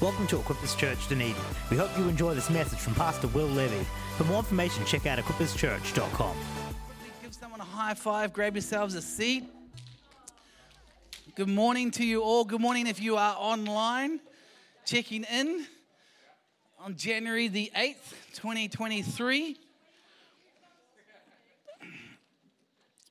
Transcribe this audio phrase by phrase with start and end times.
[0.00, 1.34] Welcome to Equippers Church Dunedin.
[1.72, 3.84] We hope you enjoy this message from Pastor Will Levy.
[4.16, 6.36] For more information, check out equipperschurch.com.
[7.20, 9.50] Give someone a high five, grab yourselves a seat.
[11.34, 12.44] Good morning to you all.
[12.44, 14.20] Good morning if you are online
[14.86, 15.66] checking in
[16.78, 19.56] on January the 8th, 2023.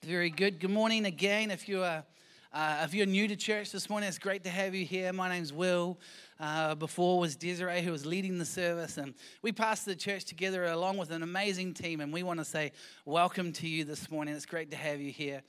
[0.03, 0.61] Very good.
[0.61, 2.05] Good morning again if you are
[2.53, 5.11] uh, if you're new to church this morning, it's great to have you here.
[5.11, 5.99] My name's Will.
[6.39, 10.65] Uh, before was Desiree who was leading the service, and we passed the church together
[10.65, 11.99] along with an amazing team.
[11.99, 12.73] And we want to say
[13.05, 14.35] welcome to you this morning.
[14.35, 15.41] It's great to have you here.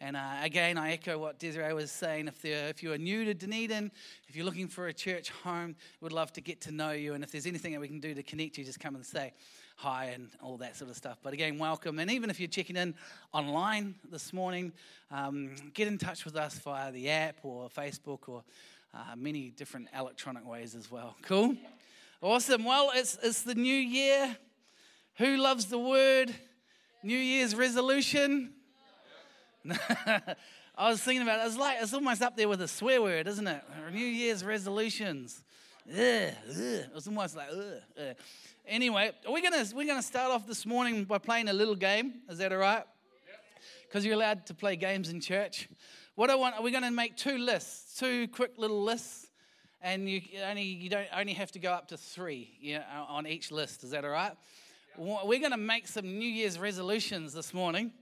[0.00, 2.28] And uh, again, I echo what Desiree was saying.
[2.28, 3.90] If, if you are new to Dunedin,
[4.28, 7.14] if you're looking for a church home, we'd love to get to know you.
[7.14, 9.32] And if there's anything that we can do to connect you, just come and say
[9.74, 11.18] hi and all that sort of stuff.
[11.22, 11.98] But again, welcome.
[11.98, 12.94] And even if you're checking in
[13.32, 14.72] online this morning,
[15.10, 18.44] um, get in touch with us via the app or Facebook or
[18.96, 21.16] uh, many different electronic ways as well.
[21.22, 21.54] Cool?
[22.22, 22.64] Awesome.
[22.64, 24.36] Well, it's, it's the new year.
[25.18, 26.34] Who loves the word?
[27.02, 28.52] New Year's resolution?
[30.78, 31.46] I was thinking about it.
[31.46, 33.62] It's like it's almost up there with a swear word, isn't it?
[33.92, 35.42] New Year's resolutions.
[35.88, 36.84] Ugh, ugh.
[36.94, 38.16] It's almost like ugh, ugh.
[38.66, 42.14] Anyway, we're gonna we're gonna start off this morning by playing a little game.
[42.28, 42.84] Is that all right?
[43.86, 45.68] Because you're allowed to play games in church.
[46.16, 49.26] What I want, we're gonna make two lists, two quick little lists,
[49.82, 53.26] and you only you don't only have to go up to three you know, on
[53.26, 53.84] each list.
[53.84, 54.32] Is that all right?
[54.96, 57.92] We're gonna make some New Year's resolutions this morning,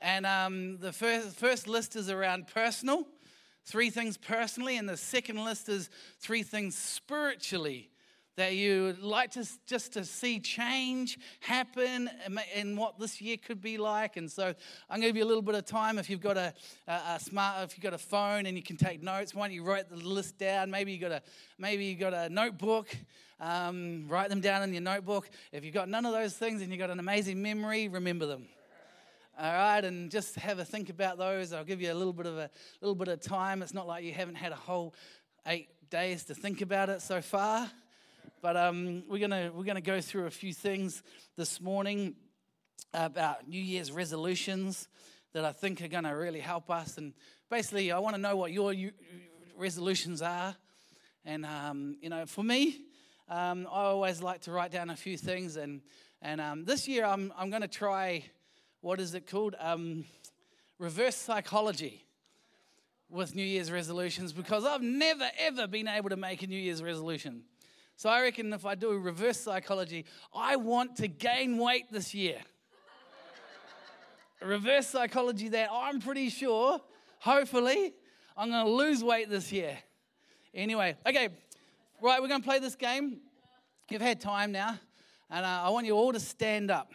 [0.00, 3.04] and um, the first first list is around personal,
[3.64, 7.90] three things personally, and the second list is three things spiritually
[8.36, 12.10] that you would like to just to see change happen
[12.54, 14.16] and what this year could be like.
[14.16, 14.54] And so
[14.90, 15.98] I'm going to give you a little bit of time.
[15.98, 16.52] If you've got a,
[16.86, 19.64] a, smart, if you've got a phone and you can take notes, why don't you
[19.64, 20.70] write the list down?
[20.70, 21.22] Maybe you got a
[21.58, 22.94] maybe you got a notebook.
[23.40, 25.28] Um, write them down in your notebook.
[25.52, 28.46] If you've got none of those things and you've got an amazing memory, remember them.
[29.38, 31.52] All right, and just have a think about those.
[31.52, 32.50] I'll give you a little bit of a
[32.80, 33.62] little bit of time.
[33.62, 34.94] It's not like you haven't had a whole
[35.46, 37.70] eight days to think about it so far.
[38.42, 41.02] But um, we're gonna we're gonna go through a few things
[41.36, 42.14] this morning
[42.94, 44.88] about New Year's resolutions
[45.32, 46.98] that I think are gonna really help us.
[46.98, 47.12] And
[47.50, 48.74] basically, I want to know what your
[49.56, 50.56] resolutions are.
[51.24, 52.82] And um, you know, for me,
[53.28, 55.56] um, I always like to write down a few things.
[55.56, 55.80] And
[56.22, 58.24] and um, this year, I'm I'm gonna try
[58.80, 59.56] what is it called?
[59.58, 60.04] Um,
[60.78, 62.04] reverse psychology
[63.08, 66.82] with New Year's resolutions because I've never ever been able to make a New Year's
[66.82, 67.42] resolution.
[67.96, 72.38] So I reckon if I do reverse psychology, I want to gain weight this year.
[74.42, 76.78] reverse psychology that I'm pretty sure,
[77.20, 77.94] hopefully,
[78.36, 79.78] I'm going to lose weight this year.
[80.54, 81.30] Anyway, okay,
[82.02, 83.18] right, we're going to play this game.
[83.90, 84.78] You've had time now,
[85.30, 86.92] and uh, I want you all to stand up.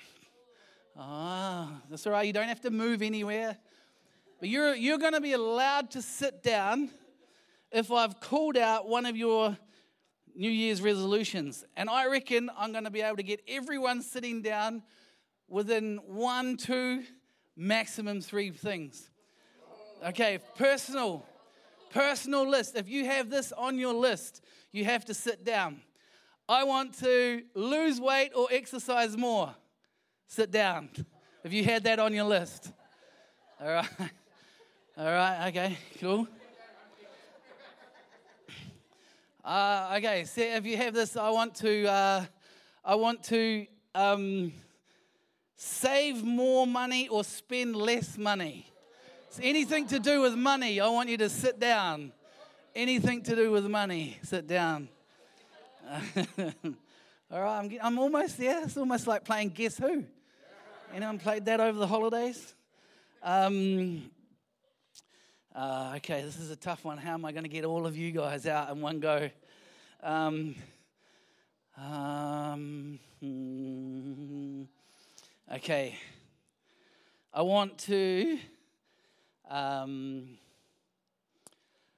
[0.96, 2.28] Ah, that's all right.
[2.28, 3.58] You don't have to move anywhere.
[4.40, 6.92] But you're, you're going to be allowed to sit down
[7.72, 9.58] if I've called out one of your
[10.36, 11.64] New Year's resolutions.
[11.76, 14.84] And I reckon I'm going to be able to get everyone sitting down
[15.48, 17.04] within one, two,
[17.56, 19.10] maximum three things.
[20.06, 21.26] Okay, personal,
[21.92, 22.76] personal list.
[22.76, 25.82] If you have this on your list, you have to sit down.
[26.50, 29.54] I want to lose weight or exercise more.
[30.28, 30.90] Sit down.
[31.44, 32.72] If you had that on your list.
[33.60, 33.90] All right.
[34.98, 36.28] All right, okay, cool.
[39.44, 42.26] Uh, okay, so if you have this, I want to, uh,
[42.86, 43.66] I want to
[43.96, 44.54] um,
[45.56, 48.68] save more money or spend less money.
[49.28, 52.12] It's anything to do with money, I want you to sit down.
[52.76, 54.90] Anything to do with money, sit down.
[57.32, 58.64] All right, I'm, I'm almost there.
[58.64, 60.04] It's almost like playing Guess Who.
[60.94, 62.54] Anyone played that over the holidays?
[63.24, 64.04] Um,
[65.56, 66.98] uh, okay, this is a tough one.
[66.98, 69.30] How am I going to get all of you guys out in one go?
[70.02, 70.56] Um,
[71.78, 74.64] um, hmm,
[75.56, 75.96] okay.
[77.34, 78.40] I want to.
[79.50, 80.38] Um,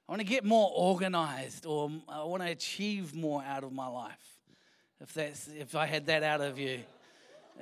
[0.08, 3.86] I want to get more organized, or I want to achieve more out of my
[3.86, 4.40] life.
[5.00, 6.80] If that's if I had that out of you,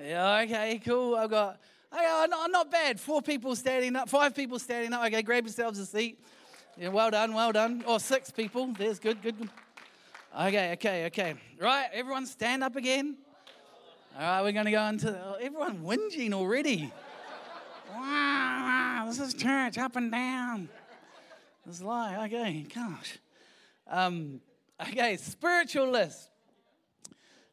[0.03, 0.41] yeah.
[0.41, 1.17] Okay, cool.
[1.17, 1.61] I've got
[1.93, 2.99] Okay, not, not bad.
[2.99, 5.05] Four people standing up, five people standing up.
[5.07, 6.19] Okay, grab yourselves a seat.
[6.77, 7.83] Yeah, well done, well done.
[7.87, 8.69] Or oh, six people.
[8.79, 9.37] There's good, good.
[10.39, 11.35] Okay, okay, okay.
[11.59, 13.17] Right, everyone stand up again.
[14.15, 16.91] All right, we're going to go into oh, everyone whinging already.
[17.95, 20.69] wow, this is church up and down.
[21.67, 23.19] It's like, okay, gosh.
[23.89, 24.41] Um,
[24.89, 26.29] Okay, spiritual list.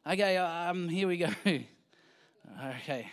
[0.06, 1.28] Okay, um, here we go.
[2.82, 3.08] Okay.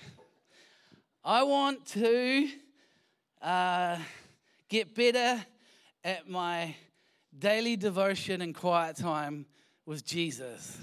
[1.29, 2.47] I want to
[3.41, 3.97] uh,
[4.69, 5.44] get better
[6.01, 6.74] at my
[7.38, 9.45] daily devotion and quiet time
[9.85, 10.77] with Jesus.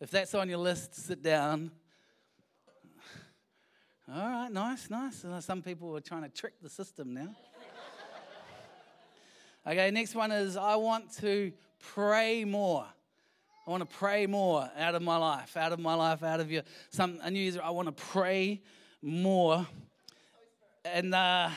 [0.00, 1.72] If that's on your list, sit down.
[4.08, 5.24] All right, nice, nice.
[5.40, 7.34] Some people are trying to trick the system now.
[9.66, 11.50] okay, next one is I want to
[11.80, 12.86] pray more.
[13.66, 16.52] I want to pray more out of my life, out of my life, out of
[16.52, 16.62] your.
[16.90, 17.56] Some a New Year's.
[17.56, 18.62] I want to pray
[19.02, 19.66] more,
[20.84, 21.50] and uh,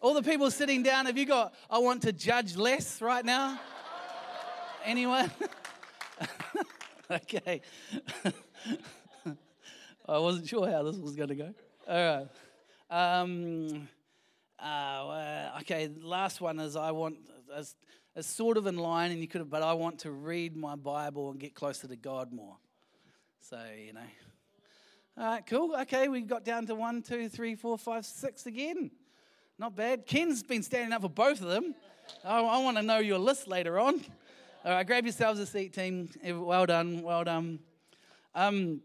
[0.00, 1.06] all the people sitting down.
[1.06, 1.54] Have you got?
[1.70, 3.58] I want to judge less right now.
[4.84, 5.30] Anyone?
[7.10, 7.60] okay.
[10.08, 11.54] I wasn't sure how this was going to go.
[11.88, 12.28] All right.
[12.88, 13.88] Um,
[14.58, 17.16] uh, okay, last one is I want,
[17.56, 17.74] it's,
[18.20, 21.30] sort of in line, and you could have, but I want to read my Bible
[21.30, 22.56] and get closer to God more.
[23.48, 24.00] So, you know.
[25.16, 25.76] All right, cool.
[25.82, 28.90] Okay, we got down to one, two, three, four, five, six again.
[29.56, 30.04] Not bad.
[30.04, 31.76] Ken's been standing up for both of them.
[32.24, 34.00] I, I want to know your list later on.
[34.64, 36.08] All right, grab yourselves a seat, team.
[36.24, 37.60] Well done, well done.
[38.34, 38.80] Um,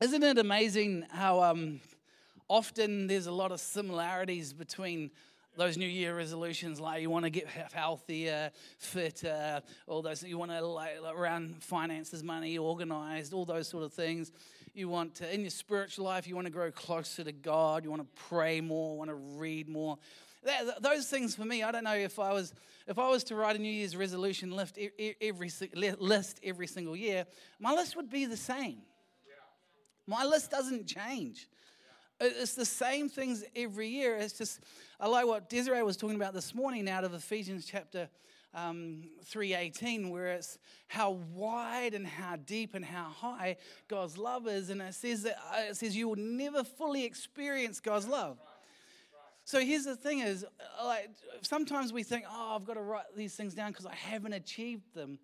[0.00, 1.82] isn't it amazing how um,
[2.48, 5.10] often there's a lot of similarities between
[5.56, 10.22] those New Year resolutions, like you want to get healthier, fitter, all those.
[10.22, 14.32] You want to like around finances, money, organized, all those sort of things.
[14.74, 17.84] You want to, in your spiritual life, you want to grow closer to God.
[17.84, 18.96] You want to pray more.
[18.96, 19.98] Want to read more.
[20.44, 22.54] That, those things for me, I don't know if I was
[22.86, 24.78] if I was to write a New Year's resolution list
[25.20, 25.50] every
[25.98, 27.26] list every single year,
[27.58, 28.78] my list would be the same.
[30.06, 31.46] My list doesn't change.
[32.20, 34.16] It's the same things every year.
[34.16, 34.60] It's just,
[35.00, 38.10] I like what Desiree was talking about this morning out of Ephesians chapter
[38.52, 40.58] um, 3.18, where it's
[40.88, 43.56] how wide and how deep and how high
[43.88, 44.68] God's love is.
[44.68, 48.36] And it says that uh, it says you will never fully experience God's love.
[49.44, 51.08] So here's the thing is, uh, like,
[51.40, 54.94] sometimes we think, oh, I've got to write these things down because I haven't achieved
[54.94, 55.18] them.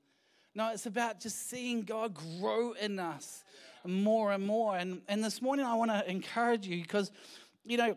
[0.54, 3.44] No, it's about just seeing God grow in us
[3.86, 4.76] more and more.
[4.76, 7.10] And, and this morning I want to encourage you because,
[7.64, 7.96] you know,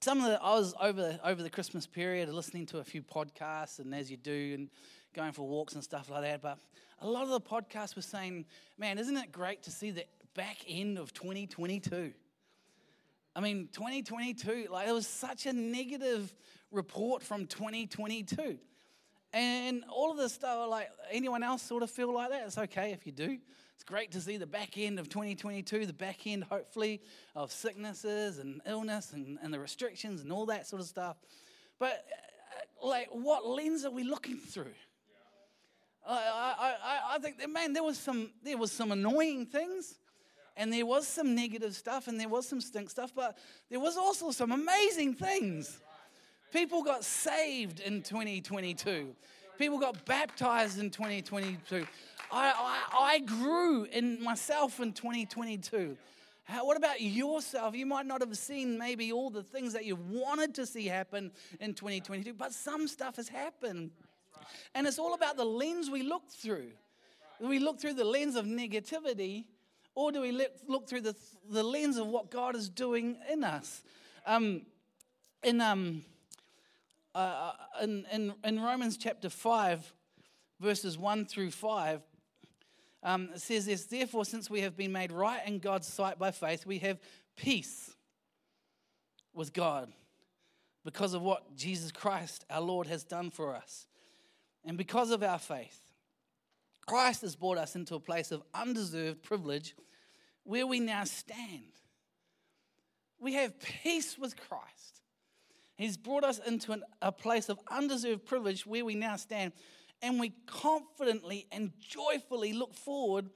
[0.00, 3.78] some of the, I was over, over the Christmas period listening to a few podcasts,
[3.78, 4.70] and as you do, and
[5.14, 6.42] going for walks and stuff like that.
[6.42, 6.58] But
[7.00, 8.44] a lot of the podcasts were saying,
[8.78, 12.12] man, isn't it great to see the back end of 2022?
[13.34, 16.32] I mean, 2022, like, it was such a negative
[16.70, 18.58] report from 2022.
[19.36, 22.46] And all of this stuff, like, anyone else sort of feel like that?
[22.46, 23.36] It's okay if you do.
[23.74, 27.02] It's great to see the back end of 2022, the back end, hopefully,
[27.34, 31.18] of sicknesses and illness and, and the restrictions and all that sort of stuff.
[31.78, 32.06] But,
[32.82, 34.72] uh, like, what lens are we looking through?
[36.08, 39.98] I, I, I think, man, there was some there was some annoying things,
[40.56, 43.36] and there was some negative stuff, and there was some stink stuff, but
[43.68, 45.78] there was also some amazing things.
[46.56, 49.14] People got saved in 2022.
[49.58, 51.86] People got baptized in 2022.
[52.32, 52.54] I,
[52.90, 55.98] I, I grew in myself in 2022.
[56.44, 57.76] How, what about yourself?
[57.76, 61.30] You might not have seen maybe all the things that you wanted to see happen
[61.60, 63.90] in 2022, but some stuff has happened.
[64.74, 66.70] And it's all about the lens we look through.
[67.38, 69.44] Do we look through the lens of negativity,
[69.94, 71.14] or do we look, through the,
[71.50, 73.82] the lens of what God is doing in us?
[74.24, 74.62] Um,
[75.42, 76.02] in, um,
[77.16, 79.92] uh, in, in, in Romans chapter 5,
[80.60, 82.02] verses 1 through 5,
[83.02, 86.30] um, it says this Therefore, since we have been made right in God's sight by
[86.30, 86.98] faith, we have
[87.36, 87.94] peace
[89.32, 89.92] with God
[90.84, 93.86] because of what Jesus Christ, our Lord, has done for us.
[94.64, 95.80] And because of our faith,
[96.86, 99.74] Christ has brought us into a place of undeserved privilege
[100.44, 101.64] where we now stand.
[103.18, 104.95] We have peace with Christ.
[105.76, 109.52] He's brought us into an, a place of undeserved privilege where we now stand
[110.02, 113.30] and we confidently and joyfully look forward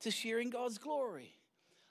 [0.00, 1.34] to sharing God's glory.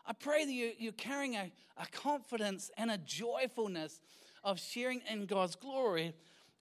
[0.05, 4.01] I pray that you, are carrying a, a confidence and a joyfulness
[4.43, 6.13] of sharing in God's glory.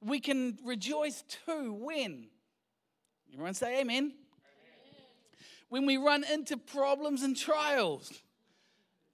[0.03, 2.27] We can rejoice too when?
[3.33, 4.05] Everyone say amen.
[4.05, 4.15] amen.
[5.69, 8.13] When we run into problems and trials.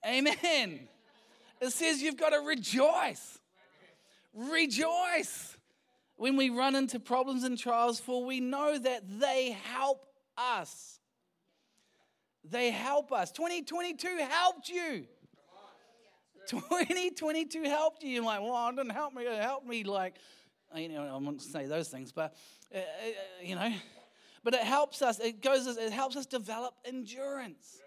[0.06, 0.88] Amen.
[1.60, 3.38] It says you've got to rejoice.
[4.36, 5.56] Rejoice
[6.16, 11.00] when we run into problems and trials, for we know that they help us.
[12.44, 13.32] They help us.
[13.32, 15.06] 2022 helped you.
[16.46, 18.10] 2022 helped you.
[18.10, 19.24] You're like, well, it didn't help me.
[19.24, 20.16] It helped me like
[20.74, 22.36] you know, I won't say those things, but,
[22.74, 22.82] uh, uh,
[23.42, 23.72] you know,
[24.44, 27.78] but it helps us, it goes, it helps us develop endurance.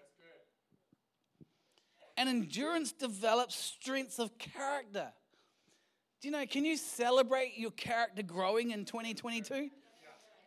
[2.16, 5.12] And endurance develops strengths of character.
[6.20, 9.70] Do you know, can you celebrate your character growing in 2022?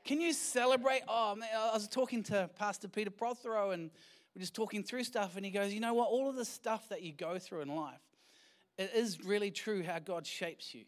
[0.05, 1.01] Can you celebrate?
[1.07, 3.89] Oh, man, I was talking to Pastor Peter Prothero and
[4.35, 6.09] we're just talking through stuff, and he goes, You know what?
[6.09, 8.01] All of the stuff that you go through in life,
[8.77, 10.85] it is really true how God shapes you.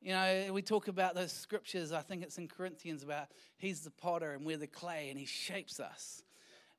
[0.00, 3.90] You know, we talk about those scriptures, I think it's in Corinthians, about He's the
[3.90, 6.22] potter and we're the clay, and He shapes us,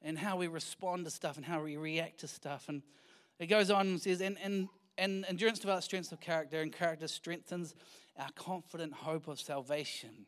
[0.01, 2.69] and how we respond to stuff and how we react to stuff.
[2.69, 2.81] And
[3.39, 7.07] it goes on and says, And, and and endurance develops strength of character, and character
[7.07, 7.75] strengthens
[8.17, 10.25] our confident hope of salvation.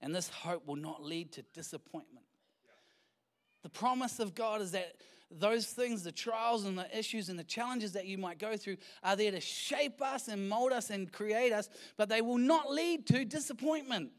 [0.00, 2.26] And this hope will not lead to disappointment.
[3.62, 4.94] The promise of God is that
[5.30, 8.76] those things, the trials and the issues and the challenges that you might go through,
[9.02, 12.70] are there to shape us and mold us and create us, but they will not
[12.70, 14.10] lead to disappointment.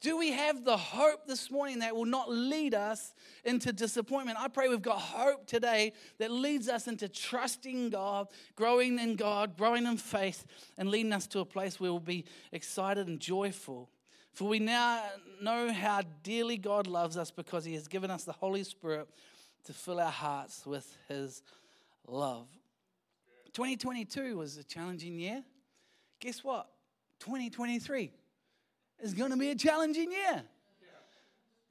[0.00, 3.14] Do we have the hope this morning that will not lead us
[3.44, 4.38] into disappointment?
[4.40, 9.56] I pray we've got hope today that leads us into trusting God, growing in God,
[9.56, 13.90] growing in faith, and leading us to a place where we'll be excited and joyful.
[14.32, 15.02] For we now
[15.42, 19.08] know how dearly God loves us because He has given us the Holy Spirit
[19.64, 21.42] to fill our hearts with His
[22.06, 22.46] love.
[23.52, 25.42] 2022 was a challenging year.
[26.20, 26.68] Guess what?
[27.18, 28.12] 2023
[29.00, 30.42] is going to be a challenging year.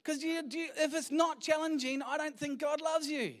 [0.02, 3.34] Because you, you, if it's not challenging, I don't think God loves you.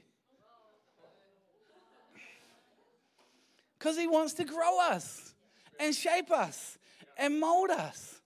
[3.78, 5.34] Because He wants to grow us
[5.80, 6.76] and shape us
[7.16, 8.20] and mold us.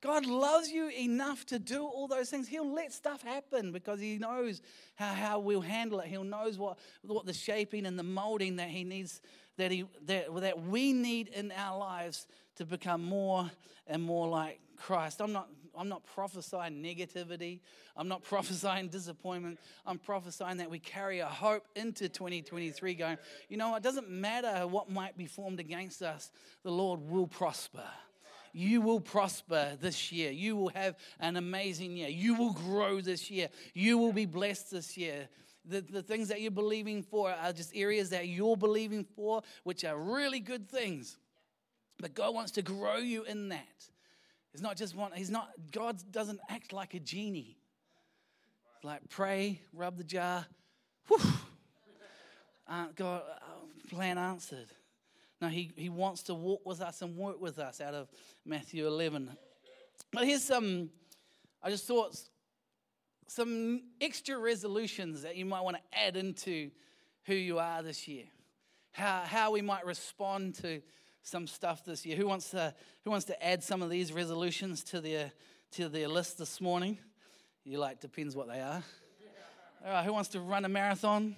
[0.00, 2.48] God loves you enough to do all those things.
[2.48, 4.60] He'll let stuff happen because He knows
[4.94, 6.08] how, how we'll handle it.
[6.08, 9.20] He'll knows what, what the shaping and the molding that He needs,
[9.58, 12.26] that, he, that, that we need in our lives
[12.56, 13.50] to become more
[13.86, 15.20] and more like Christ.
[15.20, 17.60] I'm not, I'm not prophesying negativity.
[17.96, 19.58] I'm not prophesying disappointment.
[19.86, 24.66] I'm prophesying that we carry a hope into 2023 going, you know, it doesn't matter
[24.66, 26.30] what might be formed against us,
[26.62, 27.84] the Lord will prosper.
[28.52, 30.30] You will prosper this year.
[30.30, 32.08] You will have an amazing year.
[32.08, 33.48] You will grow this year.
[33.72, 35.28] You will be blessed this year.
[35.64, 39.84] The, the things that you're believing for are just areas that you're believing for, which
[39.84, 41.16] are really good things.
[41.98, 43.91] But God wants to grow you in that.
[44.52, 47.56] He's not just one, he's not, God doesn't act like a genie.
[48.82, 50.44] Like pray, rub the jar,
[51.08, 51.18] whew,
[52.68, 54.68] uh, God, uh, plan answered.
[55.40, 58.08] No, he, he wants to walk with us and work with us out of
[58.44, 59.30] Matthew 11.
[60.12, 60.90] But here's some,
[61.62, 62.16] I just thought,
[63.26, 66.70] some extra resolutions that you might want to add into
[67.24, 68.24] who you are this year.
[68.92, 70.82] How, how we might respond to
[71.22, 72.16] some stuff this year.
[72.16, 72.74] Who wants to,
[73.04, 75.32] who wants to add some of these resolutions to their,
[75.72, 76.98] to their list this morning?
[77.64, 78.82] You like, depends what they are.
[79.84, 81.34] All right, who wants to run a marathon?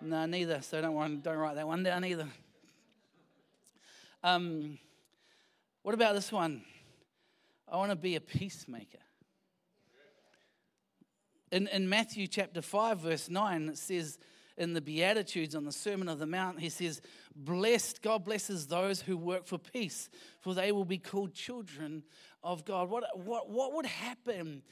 [0.00, 0.60] No, neither.
[0.62, 2.26] So don't, worry, don't write that one down either.
[4.22, 4.78] Um,
[5.82, 6.62] what about this one?
[7.70, 8.98] I want to be a peacemaker.
[11.52, 14.18] In, in Matthew chapter 5, verse 9, it says,
[14.56, 17.00] in the Beatitudes on the Sermon of the Mount, he says,
[17.34, 20.08] Blessed, God blesses those who work for peace,
[20.40, 22.02] for they will be called children
[22.42, 22.88] of God.
[22.88, 24.62] What, what, what would happen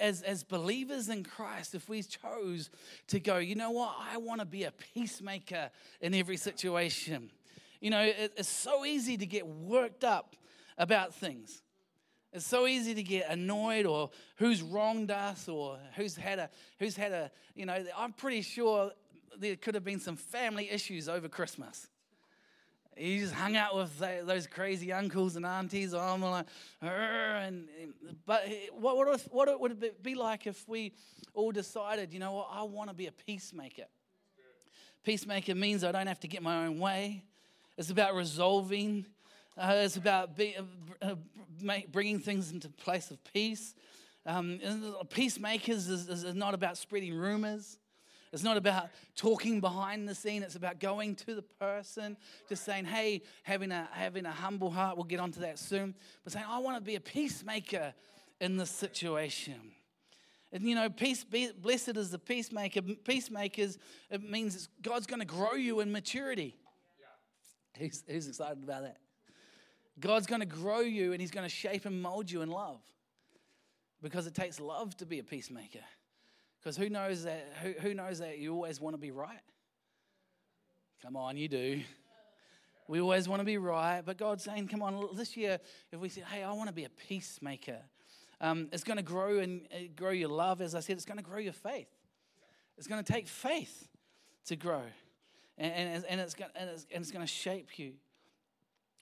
[0.00, 2.70] as, as believers in Christ if we chose
[3.08, 5.70] to go, you know what, I want to be a peacemaker
[6.00, 7.30] in every situation?
[7.80, 10.36] You know, it, it's so easy to get worked up
[10.78, 11.62] about things.
[12.32, 16.96] It's so easy to get annoyed or who's wronged us or who's had a who's
[16.96, 18.90] had a you know I'm pretty sure
[19.38, 21.88] there could have been some family issues over Christmas.
[22.96, 25.92] He just hung out with those crazy uncles and aunties.
[25.94, 26.46] I'm like,
[26.80, 27.66] and,
[28.24, 30.92] but what would, what would it be like if we
[31.34, 33.86] all decided, you know what, I want to be a peacemaker?
[35.02, 37.24] Peacemaker means I don't have to get my own way.
[37.76, 39.06] It's about resolving.
[39.58, 40.56] Uh, it's about be,
[41.02, 41.14] uh,
[41.90, 43.74] bringing things into place of peace.
[44.24, 44.60] Um,
[45.10, 47.78] peacemakers is, is not about spreading rumors.
[48.34, 50.42] It's not about talking behind the scene.
[50.42, 52.16] It's about going to the person,
[52.48, 54.96] just saying, hey, having a, having a humble heart.
[54.96, 55.94] We'll get onto that soon.
[56.24, 57.94] But saying, I want to be a peacemaker
[58.40, 59.60] in this situation.
[60.52, 62.82] And you know, peace, be, blessed is the peacemaker.
[62.82, 63.78] Peacemakers,
[64.10, 66.56] it means God's going to grow you in maturity.
[66.98, 67.84] Yeah.
[67.84, 68.96] Who's, who's excited about that?
[70.00, 72.80] God's going to grow you and He's going to shape and mold you in love.
[74.02, 75.78] Because it takes love to be a peacemaker.
[76.64, 79.42] Because who knows that who, who knows that you always want to be right?
[81.02, 81.82] Come on, you do.
[82.88, 85.58] We always want to be right, but God's saying, come on, this year,
[85.92, 87.80] if we say, hey, I want to be a peacemaker,
[88.40, 90.60] um, it's going to grow and uh, grow your love.
[90.60, 91.88] As I said, it's going to grow your faith.
[92.76, 93.88] It's going to take faith
[94.46, 94.82] to grow,
[95.58, 97.92] and, and, and it's, going, and it's, and it's going to shape you.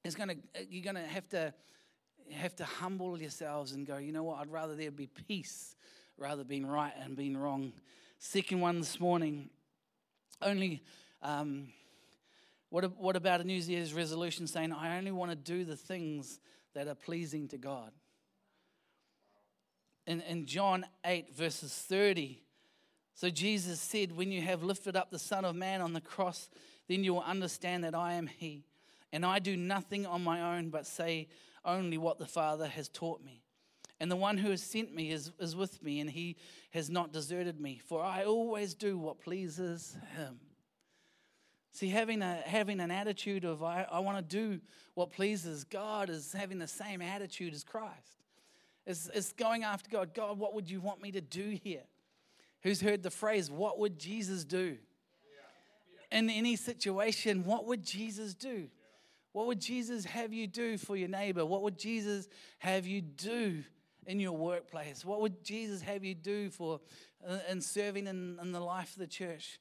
[0.04, 0.36] It's going to,
[0.68, 1.54] you're going to have to
[2.32, 4.40] have to humble yourselves and go, you know what?
[4.40, 5.76] I'd rather there be peace
[6.16, 7.72] rather being right and being wrong.
[8.18, 9.50] Second one this morning,
[10.40, 10.82] only.
[11.22, 11.68] Um,
[12.72, 16.40] what, what about a New Year's resolution saying, I only want to do the things
[16.74, 17.90] that are pleasing to God?
[20.06, 22.40] In, in John 8, verses 30,
[23.14, 26.48] so Jesus said, When you have lifted up the Son of Man on the cross,
[26.88, 28.64] then you will understand that I am He.
[29.12, 31.28] And I do nothing on my own, but say
[31.66, 33.42] only what the Father has taught me.
[34.02, 36.34] And the one who has sent me is, is with me, and he
[36.72, 40.40] has not deserted me, for I always do what pleases him.
[41.70, 44.60] See, having, a, having an attitude of, I, I want to do
[44.94, 48.24] what pleases God, is having the same attitude as Christ.
[48.88, 50.14] It's, it's going after God.
[50.14, 51.84] God, what would you want me to do here?
[52.64, 54.78] Who's heard the phrase, what would Jesus do?
[56.10, 58.66] In any situation, what would Jesus do?
[59.30, 61.46] What would Jesus have you do for your neighbor?
[61.46, 62.28] What would Jesus
[62.58, 63.62] have you do
[64.06, 65.04] in your workplace?
[65.04, 66.80] What would Jesus have you do for
[67.26, 69.58] uh, in serving in, in the life of the church?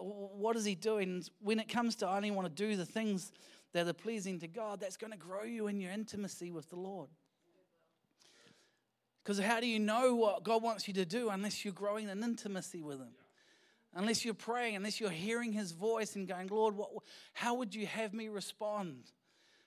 [0.00, 1.24] what is he doing?
[1.40, 3.32] When it comes to I only want to do the things
[3.72, 6.76] that are pleasing to God, that's going to grow you in your intimacy with the
[6.76, 7.08] Lord.
[9.22, 12.22] Because how do you know what God wants you to do unless you're growing in
[12.22, 13.14] intimacy with Him?
[13.94, 16.90] Unless you're praying, unless you're hearing His voice and going, Lord, what,
[17.32, 19.04] how would you have me respond?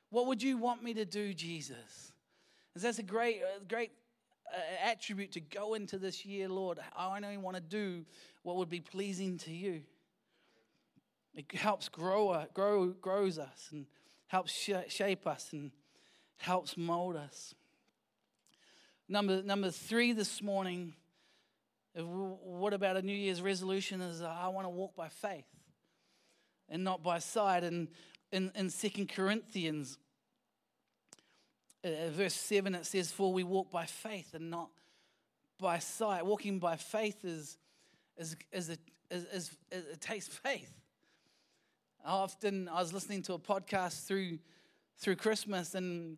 [0.10, 2.14] What would you want me to do, Jesus?
[2.76, 4.07] And that's a great, great uh,
[4.84, 6.80] attribute to go into this year, Lord.
[6.96, 8.06] I only want to do
[8.44, 9.82] what would be pleasing to you.
[11.34, 13.86] It helps grow, uh, grow grows us and
[14.28, 15.72] helps shape us and
[16.38, 17.54] helps mold us.
[19.08, 20.94] Number, number three this morning,
[21.94, 25.46] what about a New Year's resolution is uh, I want to walk by faith
[26.70, 27.64] and not by sight.
[27.64, 27.88] And
[28.32, 29.98] in, in 2 Corinthians,
[31.84, 34.70] uh, verse 7, it says, For we walk by faith and not
[35.60, 36.26] by sight.
[36.26, 37.58] Walking by faith is,
[38.18, 38.78] is, is, a,
[39.10, 40.74] is, is it takes faith
[42.06, 44.40] often I was listening to a podcast through
[45.00, 46.18] through Christmas, and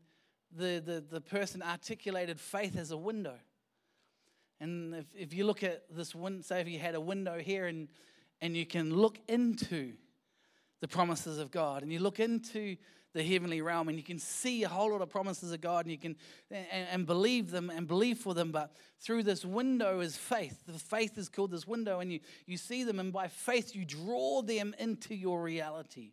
[0.56, 3.36] the, the, the person articulated faith as a window.
[4.62, 7.68] And if, if you look at this window, say if you had a window here
[7.68, 7.90] and,
[8.42, 9.94] and you can look into
[10.80, 12.78] the promises of God and you look into
[13.14, 15.92] the heavenly realm and you can see a whole lot of promises of God and
[15.92, 16.16] you can
[16.52, 18.52] and, and, believe them and believe for them.
[18.52, 20.58] But through this window is faith.
[20.68, 23.86] The faith is called this window, and you, you see them, and by faith you
[23.86, 26.12] draw them into your reality.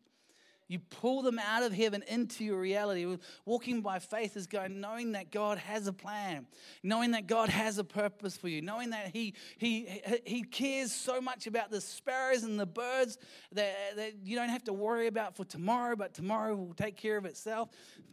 [0.69, 3.19] You pull them out of heaven into your reality.
[3.45, 6.47] Walking by faith is going, knowing that God has a plan,
[6.83, 11.21] knowing that God has a purpose for you, knowing that He, he, he cares so
[11.21, 13.17] much about the sparrows and the birds
[13.53, 17.17] that, that you don't have to worry about for tomorrow, but tomorrow will take care
[17.17, 17.69] of itself.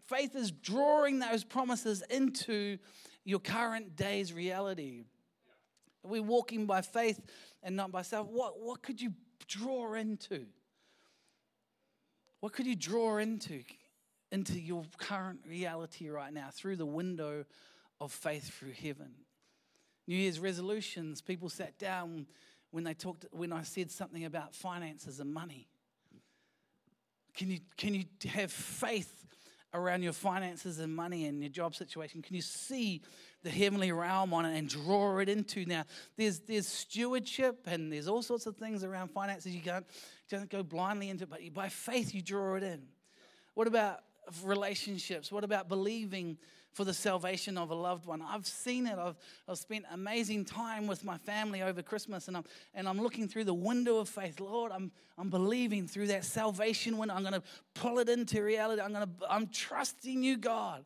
[0.05, 2.77] Faith is drawing those promises into
[3.25, 5.05] your current day's reality.
[6.03, 7.19] We're walking by faith
[7.63, 8.27] and not by sight.
[8.27, 9.13] What, what could you
[9.47, 10.45] draw into?
[12.43, 13.63] What could you draw into,
[14.29, 17.45] into your current reality right now through the window
[18.01, 19.13] of faith through heaven?
[20.10, 22.27] New Year's resolutions, people sat down
[22.71, 25.69] when they talked when I said something about finances and money.
[27.34, 29.25] Can you, can you have faith
[29.73, 32.21] around your finances and money and your job situation?
[32.21, 33.03] Can you see
[33.43, 35.65] the heavenly realm on it and draw it into.
[35.65, 35.84] Now,
[36.17, 39.53] there's, there's stewardship and there's all sorts of things around finances.
[39.53, 39.86] You can't
[40.29, 42.81] don't go blindly into it, but by faith you draw it in.
[43.53, 43.99] What about
[44.43, 45.31] relationships?
[45.31, 46.38] What about believing
[46.71, 48.21] for the salvation of a loved one?
[48.21, 48.97] I've seen it.
[48.97, 53.27] I've, I've spent amazing time with my family over Christmas, and I'm, and I'm looking
[53.27, 54.39] through the window of faith.
[54.39, 57.13] Lord, I'm, I'm believing through that salvation window.
[57.15, 57.43] I'm going to
[57.75, 58.81] pull it into reality.
[58.81, 60.86] I'm, to, I'm trusting you, God.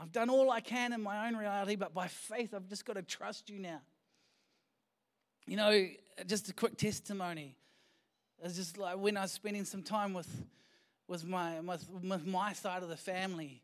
[0.00, 2.94] I've done all I can in my own reality, but by faith, I've just got
[2.94, 3.80] to trust you now.
[5.46, 5.86] You know,
[6.26, 7.56] just a quick testimony.
[8.42, 10.28] It's just like when I was spending some time with,
[11.08, 13.62] with, my, with, with my side of the family,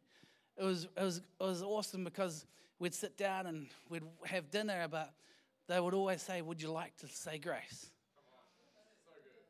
[0.57, 2.45] it was, it, was, it was awesome because
[2.79, 5.13] we'd sit down and we'd have dinner, but
[5.69, 7.91] they would always say, Would you like to say grace?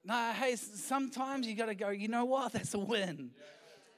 [0.04, 2.52] No, hey, sometimes you got to go, you know what?
[2.52, 3.30] That's a win.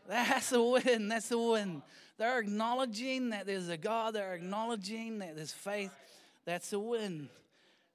[0.09, 1.09] That's a win.
[1.09, 1.83] That's a win.
[2.17, 5.91] They're acknowledging that there's a God, they're acknowledging that there's faith.
[6.45, 7.29] That's a win.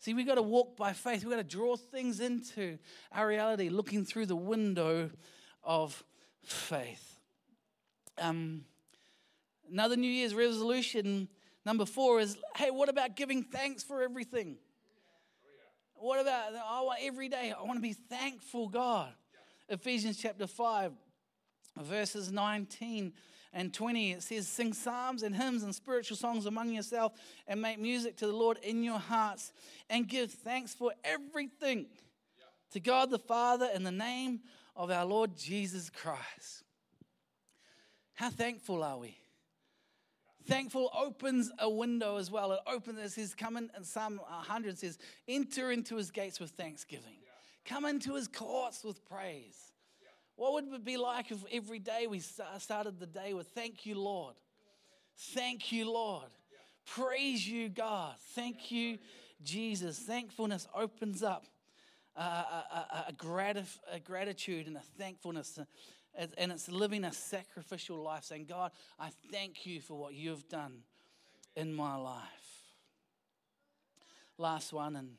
[0.01, 1.23] See, we've got to walk by faith.
[1.23, 2.79] We've got to draw things into
[3.11, 5.11] our reality, looking through the window
[5.63, 6.03] of
[6.43, 7.19] faith.
[8.17, 8.65] Um,
[9.71, 11.27] another New Year's resolution,
[11.67, 14.57] number four, is hey, what about giving thanks for everything?
[15.93, 17.53] What about want every day?
[17.55, 19.13] I want to be thankful, God.
[19.69, 20.93] Ephesians chapter 5,
[21.77, 23.13] verses 19
[23.53, 27.13] and 20, it says, Sing psalms and hymns and spiritual songs among yourself
[27.47, 29.51] and make music to the Lord in your hearts
[29.89, 31.87] and give thanks for everything
[32.71, 34.39] to God the Father in the name
[34.75, 36.63] of our Lord Jesus Christ.
[38.13, 39.17] How thankful are we?
[40.47, 42.53] Thankful opens a window as well.
[42.53, 46.51] It opens, it says, come in, and Psalm 100 says, enter into his gates with
[46.51, 47.17] thanksgiving.
[47.65, 49.70] Come into his courts with praise.
[50.35, 53.99] What would it be like if every day we started the day with, Thank you,
[53.99, 54.35] Lord.
[55.17, 56.29] Thank you, Lord.
[56.85, 58.15] Praise you, God.
[58.33, 58.97] Thank you,
[59.43, 59.99] Jesus.
[59.99, 61.45] Thankfulness opens up
[62.15, 63.13] a, a, a,
[63.93, 65.59] a gratitude and a thankfulness.
[65.59, 70.49] Uh, and it's living a sacrificial life, saying, God, I thank you for what you've
[70.49, 70.79] done
[71.55, 72.17] in my life.
[74.37, 75.11] Last one, and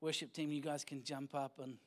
[0.00, 1.78] worship team, you guys can jump up and.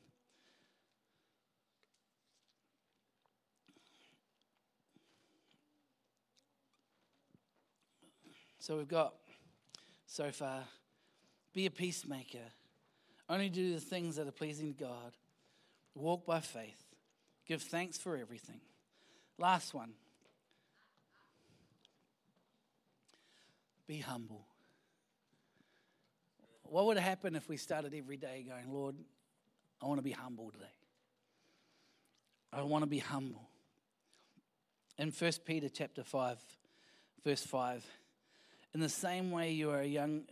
[8.64, 9.12] So we've got
[10.06, 10.62] so far
[11.52, 12.46] be a peacemaker,
[13.28, 15.12] only do the things that are pleasing to God,
[15.94, 16.82] walk by faith,
[17.46, 18.62] give thanks for everything.
[19.36, 19.92] Last one
[23.86, 24.46] be humble.
[26.62, 28.94] What would happen if we started every day going, Lord,
[29.82, 30.64] I want to be humble today?
[32.50, 33.46] I want to be humble.
[34.96, 36.38] In 1 Peter chapter 5,
[37.22, 37.84] verse 5,
[38.74, 40.24] in the same way, you are a young.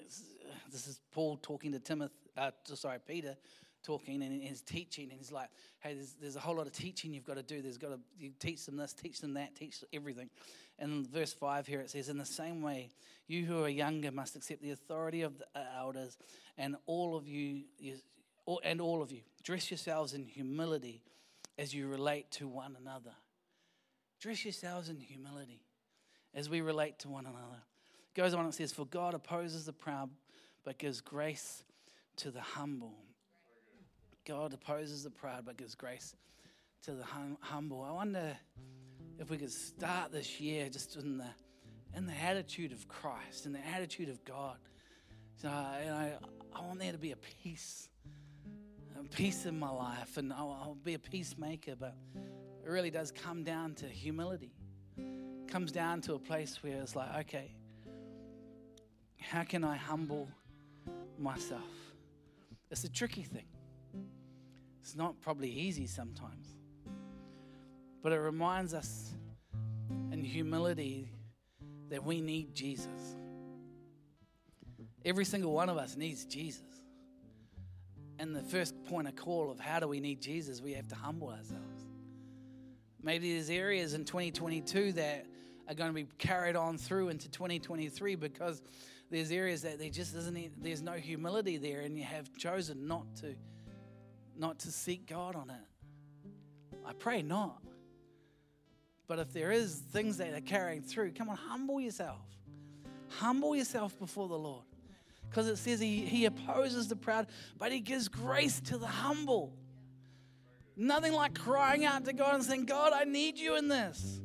[0.70, 2.14] This is Paul talking to Timothy.
[2.37, 3.37] Uh, sorry, Peter,
[3.83, 5.48] talking and he's teaching, and he's like,
[5.81, 7.62] "Hey, there's, there's a whole lot of teaching you've got to do.
[7.62, 10.31] There's got to you teach them this, teach them that, teach everything."
[10.78, 12.90] And in verse five here it says, "In the same way,
[13.28, 16.18] you who are younger must accept the authority of the elders,
[16.59, 17.98] and all of you, you
[18.64, 21.02] and all of you, dress yourselves in humility
[21.59, 23.14] as you relate to one another.
[24.20, 25.61] Dress yourselves in humility
[26.35, 27.62] as we relate to one another."
[28.14, 30.11] Goes on and says, For God opposes the proud,
[30.64, 31.64] but gives grace
[32.16, 32.94] to the humble.
[34.27, 36.14] God opposes the proud, but gives grace
[36.85, 37.83] to the hum- humble.
[37.83, 38.37] I wonder
[39.18, 41.27] if we could start this year just in the
[41.94, 44.57] in the attitude of Christ, in the attitude of God.
[45.37, 46.12] So, you know,
[46.55, 47.88] I want there to be a peace,
[48.98, 51.75] a peace in my life, and I'll, I'll be a peacemaker.
[51.79, 54.55] But it really does come down to humility.
[54.96, 57.55] It comes down to a place where it's like, okay,
[59.22, 60.28] how can I humble
[61.18, 61.62] myself?
[62.70, 63.46] It's a tricky thing.
[64.80, 66.54] It's not probably easy sometimes.
[68.02, 69.12] But it reminds us
[70.11, 71.08] in humility
[71.90, 73.16] that we need Jesus.
[75.04, 76.62] Every single one of us needs Jesus.
[78.18, 80.94] And the first point of call of how do we need Jesus, we have to
[80.94, 81.87] humble ourselves.
[83.02, 85.26] Maybe there's areas in 2022 that
[85.68, 88.62] are going to be carried on through into 2023 because
[89.12, 93.05] there's areas that there just isn't there's no humility there and you have chosen not
[93.16, 93.35] to
[94.37, 96.79] not to seek God on it.
[96.85, 97.62] I pray not.
[99.07, 102.22] But if there is things that are carrying through, come on, humble yourself.
[103.09, 104.64] Humble yourself before the Lord.
[105.29, 107.27] Because it says he, he opposes the proud,
[107.59, 109.53] but he gives grace to the humble.
[110.77, 114.20] Nothing like crying out to God and saying, God, I need you in this.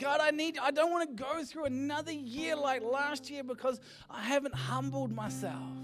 [0.00, 3.78] God, I need, I don't want to go through another year like last year because
[4.08, 5.76] I haven't humbled myself.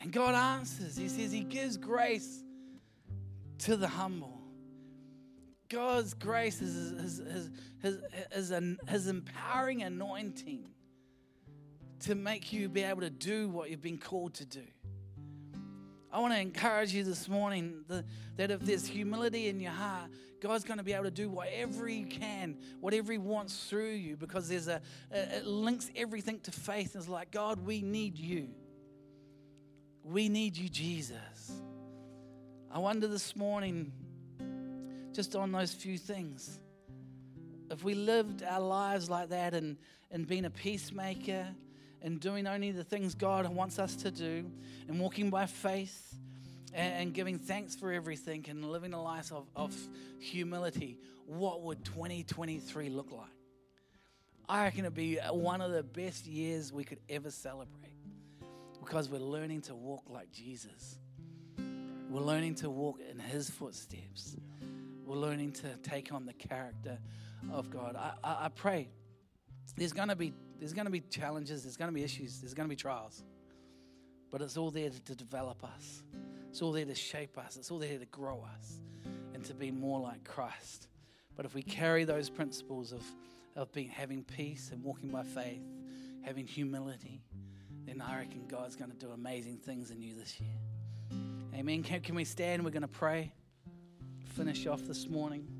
[0.00, 0.96] And God answers.
[0.96, 2.44] He says He gives grace
[3.58, 4.38] to the humble.
[5.68, 7.50] God's grace is his,
[7.82, 8.00] his,
[8.32, 8.52] his,
[8.88, 10.64] his, empowering anointing
[12.00, 14.62] to make you be able to do what you've been called to do.
[16.10, 17.84] I want to encourage you this morning
[18.36, 21.86] that if there's humility in your heart, God's going to be able to do whatever
[21.86, 26.96] He can, whatever He wants through you, because there's a, it links everything to faith.
[26.96, 28.48] It's like, God, we need you.
[30.02, 31.52] We need you, Jesus.
[32.70, 33.92] I wonder this morning,
[35.12, 36.58] just on those few things,
[37.70, 39.76] if we lived our lives like that and,
[40.10, 41.48] and being a peacemaker,
[42.02, 44.50] and doing only the things God wants us to do
[44.88, 46.14] and walking by faith
[46.74, 49.74] and, and giving thanks for everything and living a life of, of
[50.20, 53.28] humility, what would 2023 look like?
[54.48, 57.92] I reckon it'd be one of the best years we could ever celebrate
[58.80, 60.98] because we're learning to walk like Jesus.
[62.08, 64.36] We're learning to walk in his footsteps.
[65.04, 66.98] we're learning to take on the character
[67.52, 67.96] of God.
[67.96, 68.88] I, I, I pray
[69.76, 72.54] there's going to be there's going to be challenges, there's going to be issues, there's
[72.54, 73.22] going to be trials,
[74.30, 76.02] but it's all there to, develop us.
[76.50, 77.56] It's all there to shape us.
[77.56, 78.80] It's all there to grow us
[79.34, 80.88] and to be more like Christ.
[81.36, 83.02] But if we carry those principles of,
[83.54, 85.62] of being having peace and walking by faith,
[86.22, 87.22] having humility,
[87.86, 91.20] then I reckon God's going to do amazing things in you this year.
[91.54, 91.82] Amen.
[91.82, 92.64] Can, can we stand?
[92.64, 93.32] We're going to pray.
[94.34, 95.57] Finish off this morning.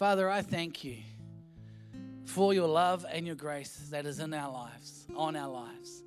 [0.00, 0.96] Father, I thank you
[2.24, 6.02] for your love and your grace that is in our lives, on our lives.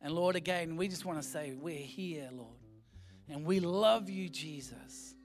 [0.00, 2.60] And Lord, again, we just want to say, we're here, Lord.
[3.28, 5.16] And we love you, Jesus.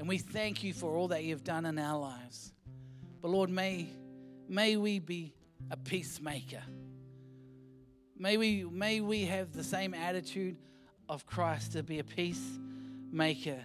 [0.00, 2.52] And we thank you for all that you've done in our lives.
[3.20, 3.86] But Lord, may,
[4.48, 5.32] may we be
[5.70, 6.64] a peacemaker.
[8.18, 10.56] May we, may we have the same attitude
[11.08, 13.60] of Christ to be a peacemaker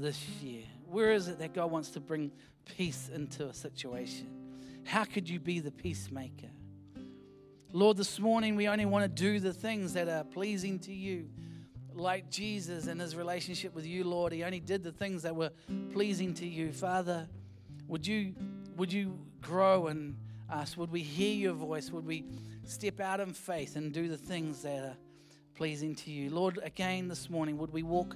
[0.00, 0.62] this year.
[0.88, 2.30] Where is it that God wants to bring
[2.76, 4.28] peace into a situation?
[4.84, 6.48] How could you be the peacemaker?
[7.72, 11.28] Lord, this morning we only want to do the things that are pleasing to you.
[11.94, 15.50] Like Jesus and his relationship with you, Lord, he only did the things that were
[15.92, 16.72] pleasing to you.
[16.72, 17.26] Father,
[17.88, 18.34] would you
[18.76, 20.16] would you grow in
[20.50, 20.76] us?
[20.76, 21.90] Would we hear your voice?
[21.90, 22.24] Would we
[22.64, 24.96] step out in faith and do the things that are
[25.54, 26.30] pleasing to you?
[26.30, 28.14] Lord, again this morning, would we walk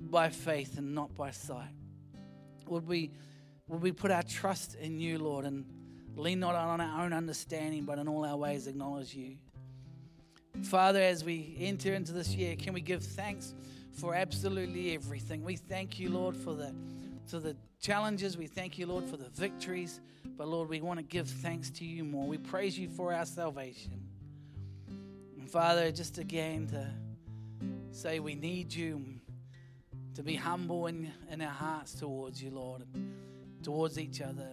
[0.00, 1.74] by faith and not by sight?
[2.66, 3.10] Would we
[3.68, 5.64] would we put our trust in you, Lord, and
[6.16, 9.36] lean not on our own understanding, but in all our ways acknowledge you?
[10.62, 13.54] Father, as we enter into this year, can we give thanks
[13.92, 15.44] for absolutely everything?
[15.44, 16.74] We thank you, Lord, for the
[17.26, 18.36] for the challenges.
[18.36, 20.00] We thank you, Lord, for the victories.
[20.36, 22.26] But Lord, we want to give thanks to you more.
[22.26, 24.02] We praise you for our salvation.
[25.38, 26.90] And Father, just again to
[27.92, 29.04] say we need you,
[30.14, 32.84] to be humble in, in our hearts towards you, Lord
[33.62, 34.48] towards each other,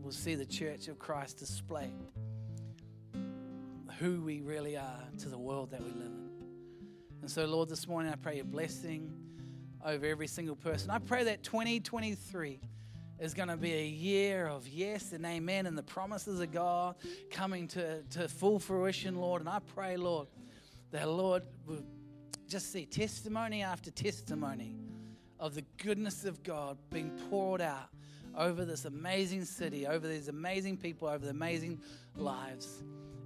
[0.00, 1.90] we'll see the church of Christ display
[3.98, 6.30] who we really are to the world that we live in.
[7.22, 9.12] And so, Lord, this morning I pray a blessing
[9.84, 10.90] over every single person.
[10.90, 12.60] I pray that 2023
[13.18, 16.94] is going to be a year of yes and amen and the promises of God
[17.30, 19.40] coming to, to full fruition, Lord.
[19.40, 20.28] And I pray, Lord,
[20.92, 21.82] that, Lord, will
[22.46, 24.76] just see testimony after testimony
[25.40, 27.88] of the goodness of God being poured out
[28.36, 31.80] over this amazing city, over these amazing people, over the amazing
[32.16, 32.82] lives.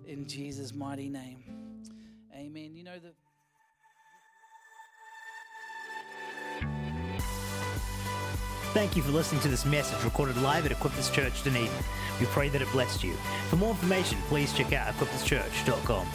[0.06, 1.44] In Jesus' mighty name.
[2.34, 2.74] Amen.
[2.74, 3.14] You know that.
[8.72, 11.68] Thank you for listening to this message recorded live at Equippers Church Dunedin.
[12.18, 13.12] We pray that it blessed you.
[13.50, 16.06] For more information, please check out equipperschurch.com.